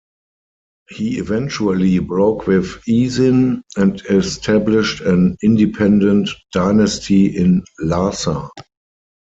He 0.89 1.19
eventually 1.19 1.99
broke 1.99 2.47
with 2.47 2.81
Isin 2.87 3.61
and 3.77 4.01
established 4.09 5.01
an 5.01 5.37
independent 5.43 6.27
dynasty 6.51 7.27
in 7.27 7.63
Larsa. 7.83 8.49